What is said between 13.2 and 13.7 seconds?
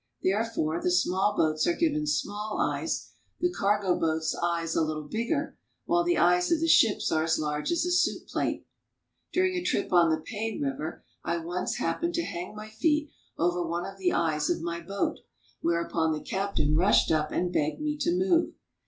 over